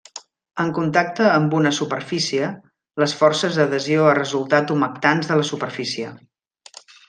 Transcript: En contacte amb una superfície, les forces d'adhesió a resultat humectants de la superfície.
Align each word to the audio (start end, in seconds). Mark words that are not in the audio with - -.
En 0.61 0.69
contacte 0.77 1.27
amb 1.33 1.53
una 1.57 1.73
superfície, 1.79 2.49
les 3.03 3.13
forces 3.21 3.61
d'adhesió 3.61 4.09
a 4.13 4.17
resultat 4.21 4.75
humectants 4.79 5.31
de 5.33 5.39
la 5.43 5.47
superfície. 5.55 6.11